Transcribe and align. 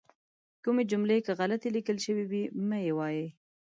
کومې 0.63 0.83
جملې 0.91 1.17
که 1.25 1.31
غلطې 1.39 1.69
لیکل 1.75 1.97
شوي 2.05 2.25
وي 2.31 2.43
مه 2.67 2.77
یې 2.85 2.91
وایئ. 2.97 3.27